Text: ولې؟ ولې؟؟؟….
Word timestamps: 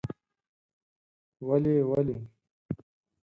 ولې؟ 1.47 1.75
ولې؟؟؟…. 1.89 2.17